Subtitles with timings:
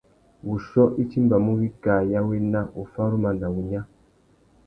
[0.45, 3.81] Wuchiô i timbamú wikā ya wena, wuffaruma na wunya.